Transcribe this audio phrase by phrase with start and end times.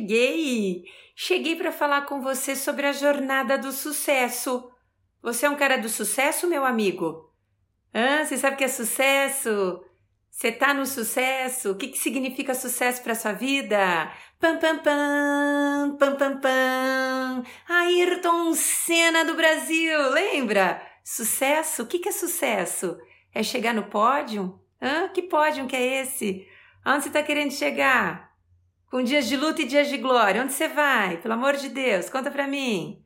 [0.00, 0.84] cheguei!
[1.14, 4.70] Cheguei para falar com você sobre a jornada do sucesso.
[5.22, 7.30] Você é um cara do sucesso, meu amigo?
[7.92, 9.84] Ah, você sabe o que é sucesso?
[10.30, 11.72] Você tá no sucesso?
[11.72, 14.10] O que, que significa sucesso para sua vida?
[14.38, 17.44] Pam, pam, pam, pam, pam, pam.
[17.68, 20.80] Ayrton Senna do Brasil, lembra?
[21.04, 21.82] Sucesso?
[21.82, 22.96] O que, que é sucesso?
[23.34, 24.58] É chegar no pódio?
[24.80, 25.08] Hã?
[25.08, 26.48] Que pódio que é esse?
[26.86, 28.29] Onde você está querendo chegar?
[28.90, 30.42] Com dias de luta e dias de glória.
[30.42, 31.16] Onde você vai?
[31.18, 33.00] Pelo amor de Deus, conta pra mim.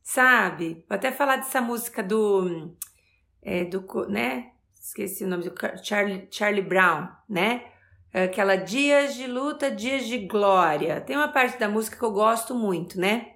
[0.00, 0.84] Sabe?
[0.88, 2.76] Vou até falar dessa música do.
[3.42, 4.52] É, do né?
[4.80, 7.64] Esqueci o nome do Charlie, Charlie Brown, né?
[8.14, 11.00] Aquela dias de luta, dias de glória.
[11.00, 13.32] Tem uma parte da música que eu gosto muito, né?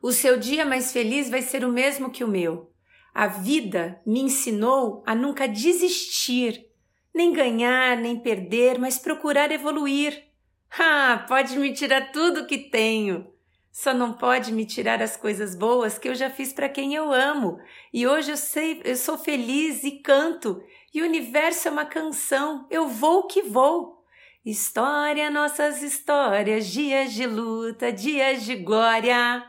[0.00, 2.72] O seu dia mais feliz vai ser o mesmo que o meu.
[3.12, 6.70] A vida me ensinou a nunca desistir,
[7.12, 10.27] nem ganhar, nem perder, mas procurar evoluir.
[10.78, 13.26] Ah, pode me tirar tudo que tenho.
[13.72, 17.12] Só não pode me tirar as coisas boas que eu já fiz para quem eu
[17.12, 17.60] amo.
[17.92, 20.62] E hoje eu sei, eu sou feliz e canto.
[20.92, 22.66] E o universo é uma canção.
[22.70, 24.04] Eu vou que vou.
[24.44, 29.46] História, nossas histórias, dias de luta, dias de glória.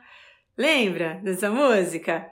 [0.58, 2.30] Lembra dessa música?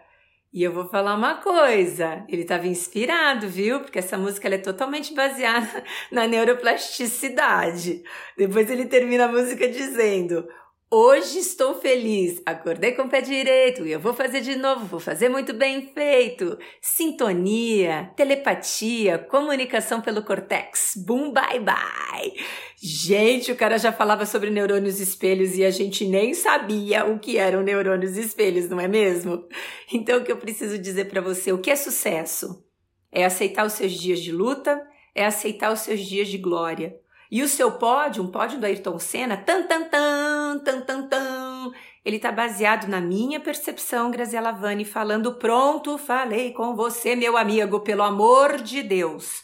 [0.53, 3.81] E eu vou falar uma coisa, ele estava inspirado, viu?
[3.81, 8.01] Porque essa música é totalmente baseada na neuroplasticidade.
[8.37, 10.47] Depois ele termina a música dizendo:
[10.89, 15.01] Hoje estou feliz, acordei com o pé direito e eu vou fazer de novo, vou
[15.01, 16.57] fazer muito bem feito.
[16.79, 20.93] Sintonia, telepatia, comunicação pelo cortex.
[20.95, 22.33] Boom, bye bye.
[22.81, 27.37] Gente, o cara já falava sobre neurônios espelhos e a gente nem sabia o que
[27.37, 29.45] eram neurônios espelhos, não é mesmo?
[29.91, 32.65] Então, o que eu preciso dizer para você, o que é sucesso?
[33.11, 34.81] É aceitar os seus dias de luta,
[35.13, 36.95] é aceitar os seus dias de glória.
[37.29, 41.71] E o seu pódio, um pódio do Ayrton Senna, tan tan tan, tan tan tan,
[42.05, 47.81] ele está baseado na minha percepção, Graziela Vani, falando pronto, falei com você, meu amigo,
[47.81, 49.43] pelo amor de Deus.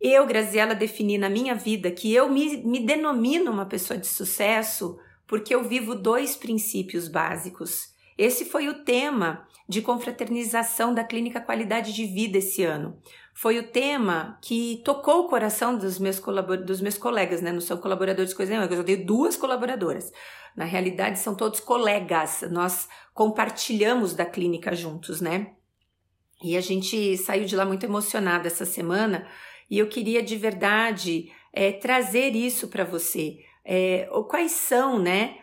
[0.00, 4.98] Eu, Graziela, defini na minha vida que eu me, me denomino uma pessoa de sucesso
[5.26, 7.95] porque eu vivo dois princípios básicos.
[8.16, 12.98] Esse foi o tema de confraternização da Clínica Qualidade de Vida esse ano
[13.36, 16.18] foi o tema que tocou o coração dos meus,
[16.64, 17.52] dos meus colegas, né?
[17.52, 20.10] Não são colaboradores de coisa nenhuma, eu tenho duas colaboradoras.
[20.56, 25.52] Na realidade, são todos colegas, nós compartilhamos da clínica juntos, né?
[26.42, 29.28] E a gente saiu de lá muito emocionada essa semana
[29.70, 33.36] e eu queria de verdade é, trazer isso para você.
[33.62, 35.36] É, quais são, né?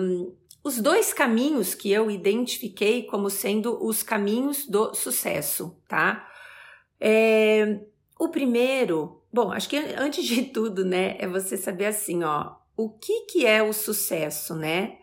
[0.00, 0.34] Um,
[0.64, 6.26] os dois caminhos que eu identifiquei como sendo os caminhos do sucesso, tá?
[6.98, 7.80] É,
[8.18, 12.88] o primeiro, bom, acho que antes de tudo, né, é você saber assim, ó, o
[12.88, 14.96] que que é o sucesso, né?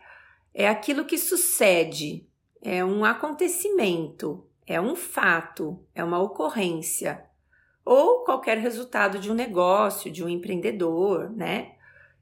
[0.52, 2.26] É aquilo que sucede,
[2.60, 7.24] é um acontecimento, é um fato, é uma ocorrência
[7.84, 11.72] ou qualquer resultado de um negócio, de um empreendedor, né?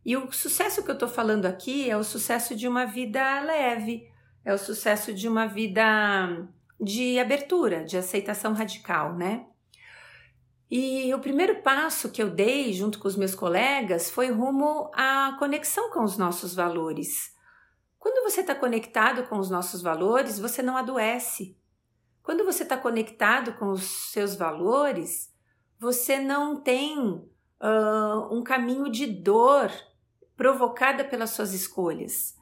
[0.04, 4.10] E o sucesso que eu tô falando aqui é o sucesso de uma vida leve,
[4.44, 5.84] é o sucesso de uma vida
[6.80, 9.46] de abertura, de aceitação radical, né?
[10.70, 15.36] E o primeiro passo que eu dei junto com os meus colegas foi rumo à
[15.38, 17.34] conexão com os nossos valores.
[17.98, 21.58] Quando você está conectado com os nossos valores, você não adoece.
[22.22, 25.34] Quando você está conectado com os seus valores,
[25.78, 29.70] você não tem uh, um caminho de dor
[30.40, 32.34] provocada pelas suas escolhas.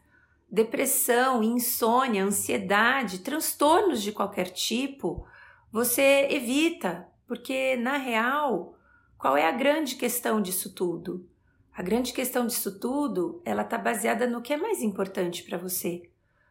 [0.49, 5.27] Depressão, insônia, ansiedade, transtornos de qualquer tipo,
[5.73, 8.79] você evita, porque, na real,
[9.19, 11.29] qual é a grande questão disso tudo?
[11.75, 16.09] A grande questão disso tudo, ela está baseada no que é mais importante para você.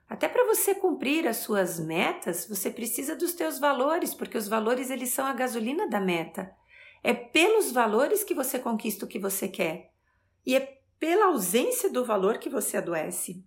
[0.10, 4.90] Até para você cumprir as suas metas, você precisa dos teus valores, porque os valores
[4.90, 6.54] eles são a gasolina da meta.
[7.02, 9.94] É pelos valores que você conquista o que você quer.
[10.46, 13.44] E é pela ausência do valor que você adoece.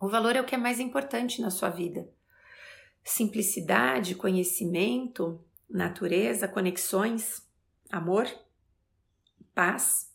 [0.00, 2.08] O valor é o que é mais importante na sua vida.
[3.04, 7.42] Simplicidade, conhecimento, natureza, conexões,
[7.90, 8.26] amor,
[9.54, 10.12] paz,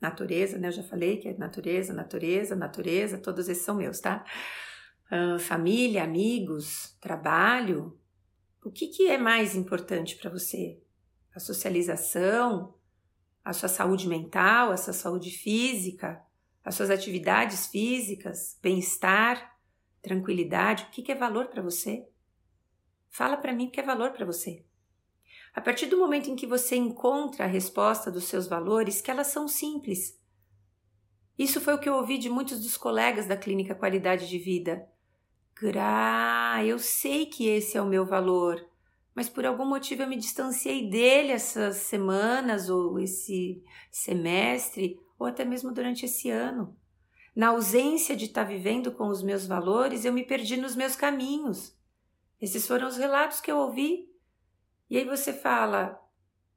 [0.00, 0.68] natureza, né?
[0.68, 4.24] Eu já falei que é natureza, natureza, natureza, todos esses são meus, tá?
[5.12, 7.98] Uh, família, amigos, trabalho.
[8.64, 10.80] O que, que é mais importante para você?
[11.34, 12.74] A socialização,
[13.44, 16.22] a sua saúde mental, a sua saúde física,
[16.64, 19.56] as suas atividades físicas, bem-estar,
[20.02, 20.84] tranquilidade.
[20.84, 22.06] O que, é valor para você?
[23.08, 24.64] Fala para mim o que é valor para você.
[25.54, 29.28] A partir do momento em que você encontra a resposta dos seus valores, que elas
[29.28, 30.20] são simples.
[31.36, 34.86] Isso foi o que eu ouvi de muitos dos colegas da clínica Qualidade de Vida.
[35.54, 38.69] Gra, eu sei que esse é o meu valor,
[39.20, 45.44] mas por algum motivo eu me distanciei dele essas semanas ou esse semestre ou até
[45.44, 46.74] mesmo durante esse ano.
[47.36, 51.78] Na ausência de estar vivendo com os meus valores, eu me perdi nos meus caminhos.
[52.40, 54.10] Esses foram os relatos que eu ouvi.
[54.88, 56.02] E aí você fala: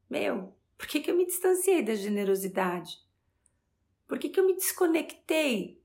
[0.10, 2.98] Meu, por que, que eu me distanciei da generosidade?
[4.08, 5.84] Por que, que eu me desconectei?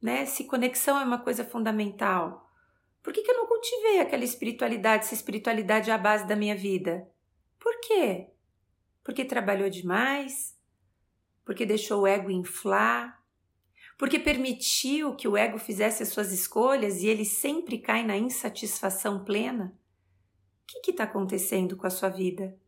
[0.00, 0.26] Né?
[0.26, 2.48] Se conexão é uma coisa fundamental.
[3.04, 6.56] Por que, que eu não cultivei aquela espiritualidade, se espiritualidade é a base da minha
[6.56, 7.06] vida?
[7.60, 8.30] Por quê?
[9.04, 10.58] Porque trabalhou demais?
[11.44, 13.22] Porque deixou o ego inflar?
[13.98, 19.22] Porque permitiu que o ego fizesse as suas escolhas e ele sempre cai na insatisfação
[19.22, 19.78] plena?
[20.62, 22.58] O que está acontecendo com a sua vida?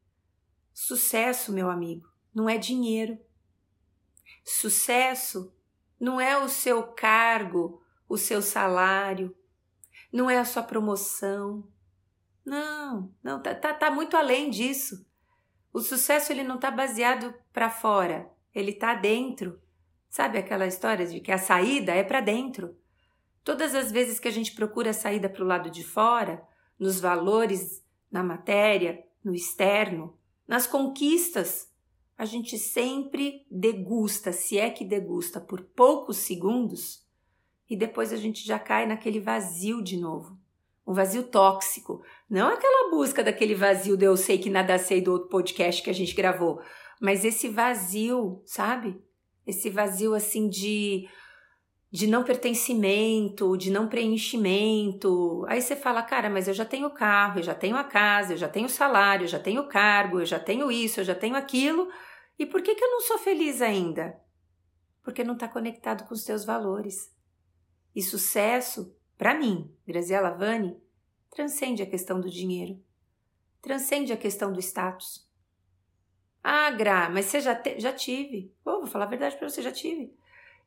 [0.74, 3.18] Sucesso, meu amigo, não é dinheiro.
[4.44, 5.50] Sucesso
[5.98, 9.34] não é o seu cargo, o seu salário,
[10.12, 11.66] não é a sua promoção.
[12.44, 15.04] Não, não, tá, tá, tá muito além disso.
[15.72, 19.60] O sucesso ele não tá baseado para fora, ele tá dentro.
[20.08, 22.76] Sabe aquela história de que a saída é para dentro?
[23.44, 26.42] Todas as vezes que a gente procura a saída para o lado de fora,
[26.78, 30.18] nos valores, na matéria, no externo,
[30.48, 31.70] nas conquistas,
[32.16, 37.05] a gente sempre degusta, se é que degusta, por poucos segundos
[37.68, 40.38] e depois a gente já cai naquele vazio de novo.
[40.86, 42.02] Um vazio tóxico.
[42.30, 45.90] Não aquela busca daquele vazio do eu sei que nada sei do outro podcast que
[45.90, 46.60] a gente gravou,
[47.00, 49.00] mas esse vazio, sabe?
[49.46, 51.08] Esse vazio assim de
[51.90, 55.46] de não pertencimento, de não preenchimento.
[55.48, 58.36] Aí você fala, cara, mas eu já tenho carro, eu já tenho a casa, eu
[58.36, 61.88] já tenho salário, eu já tenho cargo, eu já tenho isso, eu já tenho aquilo.
[62.38, 64.14] E por que, que eu não sou feliz ainda?
[65.02, 67.15] Porque não está conectado com os teus valores.
[67.96, 70.76] E sucesso, para mim, Graziela Vani,
[71.30, 72.78] transcende a questão do dinheiro,
[73.62, 75.26] transcende a questão do status.
[76.44, 78.52] Ah, Gra, mas você já, te, já tive.
[78.62, 80.12] Oh, vou falar a verdade para você, já tive.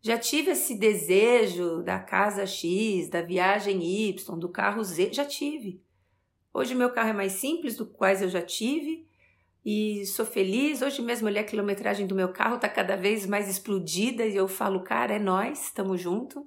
[0.01, 5.83] Já tive esse desejo da casa X, da viagem Y, do carro Z, já tive.
[6.51, 9.07] Hoje meu carro é mais simples do quais eu já tive
[9.63, 10.81] e sou feliz.
[10.81, 14.47] Hoje mesmo olhei a quilometragem do meu carro, tá cada vez mais explodida e eu
[14.47, 16.43] falo, cara, é nós, estamos junto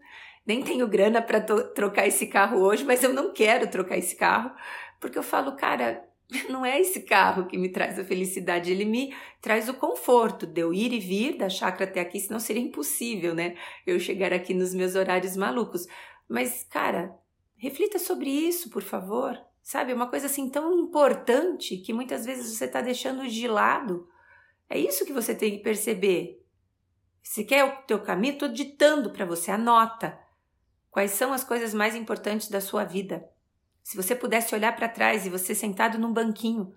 [0.47, 4.51] nem tenho grana para trocar esse carro hoje, mas eu não quero trocar esse carro,
[5.01, 6.05] porque eu falo, cara,
[6.49, 10.61] não é esse carro que me traz a felicidade, ele me traz o conforto de
[10.61, 13.57] eu ir e vir da chácara até aqui, senão seria impossível, né?
[13.87, 15.87] Eu chegar aqui nos meus horários malucos.
[16.29, 17.15] Mas, cara,
[17.57, 19.39] reflita sobre isso, por favor.
[19.63, 24.09] Sabe, é uma coisa assim tão importante que muitas vezes você está deixando de lado.
[24.69, 26.43] É isso que você tem que perceber.
[27.23, 30.19] Se quer o teu caminho, estou ditando para você, anota.
[30.93, 33.27] Quais são as coisas mais importantes da sua vida?
[33.83, 36.75] Se você pudesse olhar para trás e você sentado num banquinho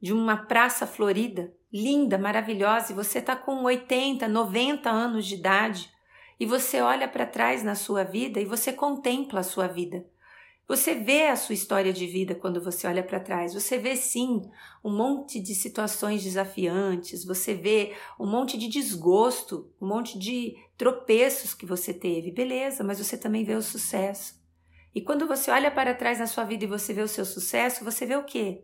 [0.00, 5.90] de uma praça florida, linda, maravilhosa, e você está com 80, 90 anos de idade,
[6.38, 10.06] e você olha para trás na sua vida e você contempla a sua vida.
[10.68, 13.54] Você vê a sua história de vida quando você olha para trás.
[13.54, 14.42] Você vê sim
[14.84, 21.54] um monte de situações desafiantes, você vê um monte de desgosto, um monte de tropeços
[21.54, 22.30] que você teve.
[22.30, 24.38] Beleza, mas você também vê o sucesso.
[24.94, 27.82] E quando você olha para trás na sua vida e você vê o seu sucesso,
[27.82, 28.62] você vê o quê?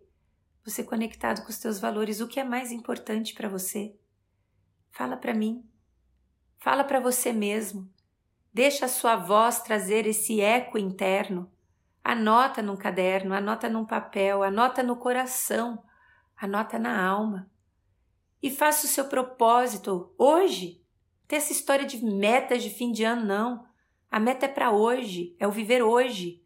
[0.63, 3.97] Você conectado com os teus valores, o que é mais importante para você?
[4.91, 5.65] Fala para mim.
[6.59, 7.91] Fala para você mesmo.
[8.53, 11.54] Deixa a sua voz trazer esse eco interno
[12.05, 15.83] Anota num caderno, anota num papel, anota no coração,
[16.37, 17.51] anota na alma.
[18.43, 20.85] E faça o seu propósito hoje.
[21.27, 23.67] Tem essa história de metas de fim de ano, não.
[24.11, 26.45] A meta é para hoje, é o viver hoje.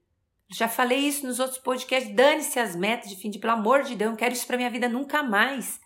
[0.48, 2.14] Já falei isso nos outros podcasts.
[2.14, 4.56] Dane-se as metas de fim de, pelo amor de Deus, eu não quero isso para
[4.56, 5.80] minha vida nunca mais.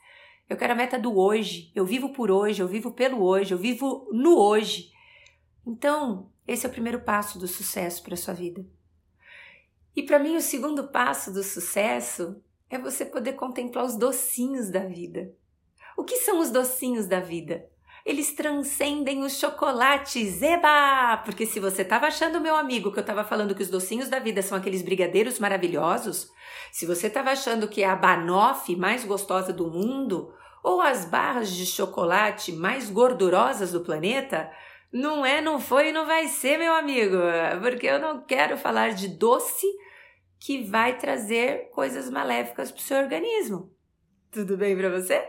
[0.51, 1.73] Eu quero a meta do hoje.
[1.75, 4.93] Eu vivo por hoje, eu vivo pelo hoje, eu vivo no hoje.
[5.67, 8.63] Então, esse é o primeiro passo do sucesso para sua vida.
[9.95, 14.81] E para mim, o segundo passo do sucesso é você poder contemplar os docinhos da
[14.81, 15.33] vida.
[15.97, 17.67] O que são os docinhos da vida?
[18.05, 21.19] Eles transcendem os chocolates, eba!
[21.19, 24.19] Porque se você estava achando, meu amigo, que eu estava falando que os docinhos da
[24.19, 26.29] vida são aqueles brigadeiros maravilhosos,
[26.73, 30.35] se você estava achando que é a banoffee mais gostosa do mundo,
[30.65, 34.51] ou as barras de chocolate mais gordurosas do planeta,
[34.93, 37.17] não é, não foi e não vai ser, meu amigo,
[37.61, 39.67] porque eu não quero falar de doce
[40.39, 43.73] que vai trazer coisas maléficas para o seu organismo.
[44.31, 45.25] Tudo bem para você?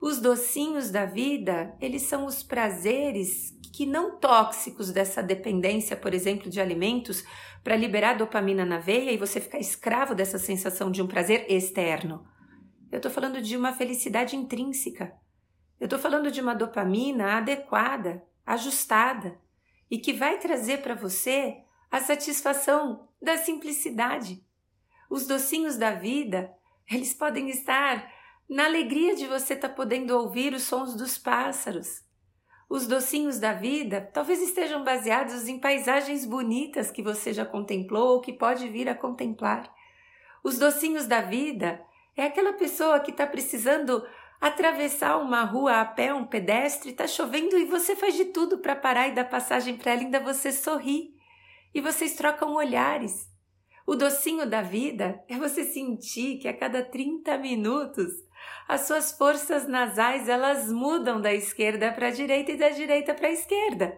[0.00, 6.48] Os docinhos da vida, eles são os prazeres que não tóxicos dessa dependência, por exemplo,
[6.48, 7.24] de alimentos,
[7.64, 12.24] para liberar dopamina na veia e você ficar escravo dessa sensação de um prazer externo.
[12.90, 15.12] Eu estou falando de uma felicidade intrínseca.
[15.80, 19.38] Eu estou falando de uma dopamina adequada, ajustada
[19.90, 21.58] e que vai trazer para você
[21.90, 24.42] a satisfação da simplicidade.
[25.10, 26.52] Os docinhos da vida,
[26.90, 28.12] eles podem estar
[28.48, 32.04] na alegria de você estar tá podendo ouvir os sons dos pássaros.
[32.68, 38.20] Os docinhos da vida talvez estejam baseados em paisagens bonitas que você já contemplou ou
[38.20, 39.72] que pode vir a contemplar.
[40.42, 41.80] Os docinhos da vida
[42.16, 44.04] é aquela pessoa que está precisando
[44.40, 48.76] atravessar uma rua a pé, um pedestre, está chovendo e você faz de tudo para
[48.76, 51.14] parar e dar passagem para ela, ainda você sorri
[51.74, 53.30] e vocês trocam olhares.
[53.86, 58.12] O docinho da vida é você sentir que a cada 30 minutos
[58.68, 63.28] as suas forças nasais elas mudam da esquerda para a direita e da direita para
[63.28, 63.96] a esquerda.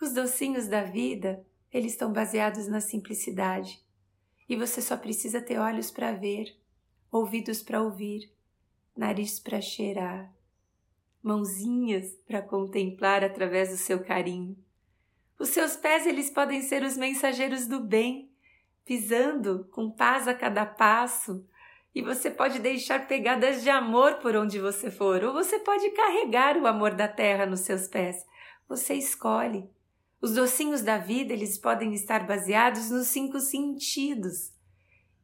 [0.00, 3.82] Os docinhos da vida, eles estão baseados na simplicidade.
[4.48, 6.56] E você só precisa ter olhos para ver,
[7.10, 8.30] ouvidos para ouvir,
[8.98, 10.34] nariz para cheirar,
[11.22, 14.58] mãozinhas para contemplar através do seu carinho.
[15.38, 18.28] Os seus pés eles podem ser os mensageiros do bem,
[18.84, 21.46] pisando com paz a cada passo,
[21.94, 26.56] e você pode deixar pegadas de amor por onde você for, ou você pode carregar
[26.56, 28.26] o amor da terra nos seus pés.
[28.68, 29.70] Você escolhe.
[30.20, 34.52] Os docinhos da vida, eles podem estar baseados nos cinco sentidos.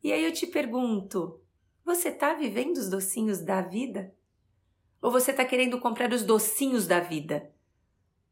[0.02, 1.40] E aí eu te pergunto,
[1.84, 4.12] você está vivendo os docinhos da vida?
[5.02, 7.50] Ou você está querendo comprar os docinhos da vida?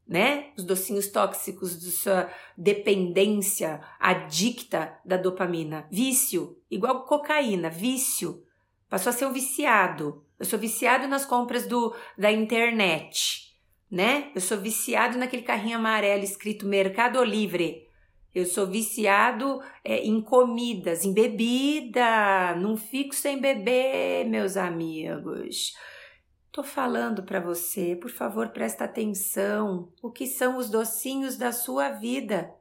[0.07, 0.51] Né?
[0.57, 5.87] Os docinhos tóxicos de sua dependência adicta da dopamina.
[5.91, 8.43] Vício, igual cocaína, vício.
[8.89, 10.25] Passou a ser um viciado.
[10.37, 13.55] Eu sou viciado nas compras do, da internet,
[13.89, 14.31] né?
[14.35, 17.87] Eu sou viciado naquele carrinho amarelo escrito Mercado Livre.
[18.33, 22.55] Eu sou viciado é, em comidas, em bebida.
[22.55, 25.75] Não fico sem beber, meus amigos.
[26.51, 29.91] Tô falando para você, por favor, presta atenção.
[30.01, 32.51] O que são os docinhos da sua vida?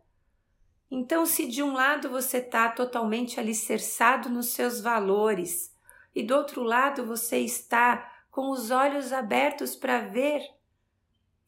[0.91, 5.75] Então, se de um lado você está totalmente alicerçado nos seus valores
[6.15, 10.43] e do outro lado você está com os olhos abertos para ver,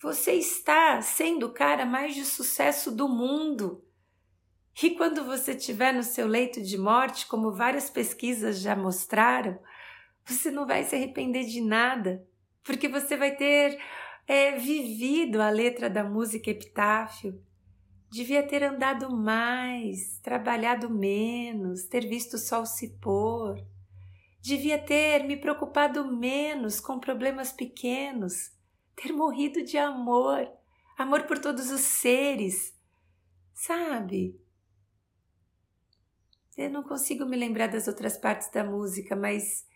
[0.00, 3.83] você está sendo o cara mais de sucesso do mundo.
[4.82, 9.58] E quando você estiver no seu leito de morte, como várias pesquisas já mostraram,
[10.24, 12.26] você não vai se arrepender de nada,
[12.62, 13.78] porque você vai ter
[14.26, 17.40] é, vivido a letra da música Epitáfio.
[18.10, 23.64] Devia ter andado mais, trabalhado menos, ter visto o sol se pôr.
[24.40, 28.52] Devia ter me preocupado menos com problemas pequenos,
[28.94, 30.48] ter morrido de amor,
[30.98, 32.74] amor por todos os seres.
[33.52, 34.38] Sabe,
[36.56, 39.66] eu não consigo me lembrar das outras partes da música, mas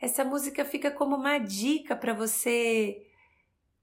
[0.00, 3.06] essa música fica como uma dica para você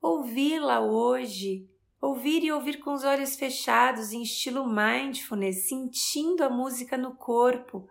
[0.01, 1.69] ouvi-la hoje,
[2.01, 7.87] ouvir e ouvir com os olhos fechados em estilo mindfulness, sentindo a música no corpo.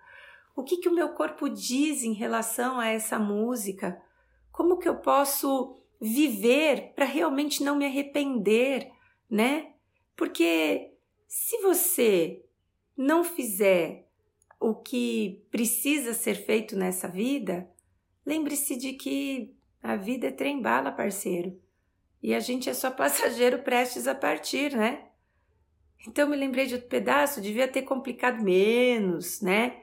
[0.57, 4.01] O que que o meu corpo diz em relação a essa música?
[4.51, 8.91] Como que eu posso viver para realmente não me arrepender,
[9.31, 9.73] né?
[10.17, 10.93] Porque
[11.29, 12.45] se você
[12.97, 14.08] não fizer
[14.61, 17.69] o que precisa ser feito nessa vida,
[18.27, 21.59] lembre-se de que a vida é trem-bala, parceiro.
[22.23, 25.05] E a gente é só passageiro prestes a partir, né?
[26.07, 29.77] Então me lembrei de outro pedaço, devia ter complicado menos, né?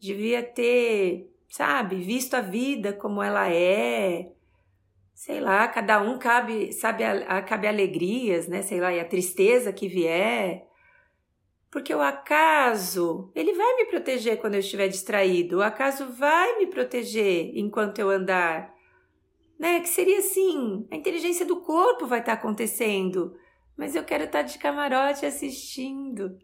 [0.00, 4.32] Devia ter, sabe, visto a vida como ela é.
[5.14, 8.62] Sei lá, cada um cabe, sabe, a, a, cabe alegrias, né?
[8.62, 10.66] Sei lá, e a tristeza que vier.
[11.70, 15.58] Porque o acaso, ele vai me proteger quando eu estiver distraído.
[15.58, 18.74] O acaso vai me proteger enquanto eu andar.
[19.58, 19.78] Né?
[19.80, 23.36] Que seria assim, a inteligência do corpo vai estar tá acontecendo,
[23.76, 26.36] mas eu quero estar tá de camarote assistindo.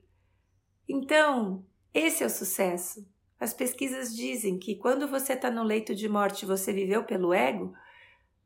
[0.89, 3.05] Então, esse é o sucesso.
[3.39, 7.75] As pesquisas dizem que quando você está no leito de morte você viveu pelo ego,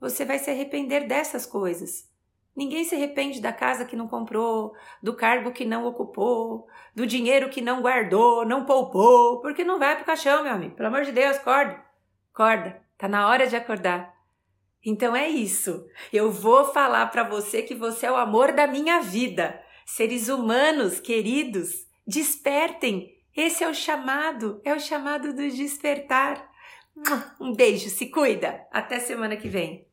[0.00, 2.09] você vai se arrepender dessas coisas.
[2.60, 7.48] Ninguém se arrepende da casa que não comprou, do cargo que não ocupou, do dinheiro
[7.48, 10.74] que não guardou, não poupou, porque não vai pro caixão, meu amigo.
[10.74, 11.82] Pelo amor de Deus, acorda.
[12.34, 14.14] Acorda, tá na hora de acordar.
[14.84, 15.86] Então é isso.
[16.12, 19.58] Eu vou falar para você que você é o amor da minha vida.
[19.86, 23.10] Seres humanos queridos, despertem.
[23.34, 26.46] Esse é o chamado, é o chamado do despertar.
[27.40, 28.66] Um beijo, se cuida.
[28.70, 29.88] Até semana que vem.